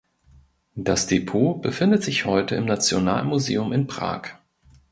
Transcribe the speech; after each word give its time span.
Das 0.73 1.05
Depot 1.05 1.61
befindet 1.61 2.01
sich 2.03 2.25
heute 2.25 2.55
im 2.55 2.65
Nationalmuseum 2.65 3.71
in 3.71 3.85
Prag. 3.85 4.23